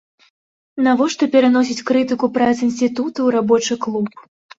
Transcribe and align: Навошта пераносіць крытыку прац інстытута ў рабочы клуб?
Навошта 0.85 1.27
пераносіць 1.35 1.85
крытыку 1.89 2.29
прац 2.37 2.55
інстытута 2.69 3.15
ў 3.23 3.27
рабочы 3.37 3.73
клуб? 3.85 4.09